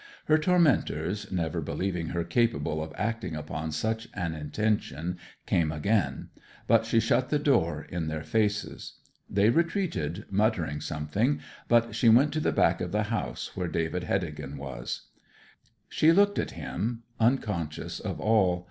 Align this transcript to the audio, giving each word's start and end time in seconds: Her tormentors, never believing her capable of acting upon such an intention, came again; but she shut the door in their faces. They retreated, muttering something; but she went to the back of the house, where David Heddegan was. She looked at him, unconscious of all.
Her 0.25 0.39
tormentors, 0.39 1.31
never 1.31 1.61
believing 1.61 2.07
her 2.07 2.23
capable 2.23 2.81
of 2.83 2.91
acting 2.97 3.35
upon 3.35 3.71
such 3.71 4.09
an 4.15 4.33
intention, 4.33 5.19
came 5.45 5.71
again; 5.71 6.29
but 6.65 6.87
she 6.87 6.99
shut 6.99 7.29
the 7.29 7.37
door 7.37 7.85
in 7.87 8.07
their 8.07 8.23
faces. 8.23 8.93
They 9.29 9.51
retreated, 9.51 10.25
muttering 10.31 10.81
something; 10.81 11.39
but 11.67 11.93
she 11.93 12.09
went 12.09 12.33
to 12.33 12.39
the 12.39 12.51
back 12.51 12.81
of 12.81 12.91
the 12.91 13.03
house, 13.13 13.55
where 13.55 13.67
David 13.67 14.05
Heddegan 14.05 14.57
was. 14.57 15.03
She 15.87 16.11
looked 16.11 16.39
at 16.39 16.49
him, 16.57 17.03
unconscious 17.19 17.99
of 17.99 18.19
all. 18.19 18.59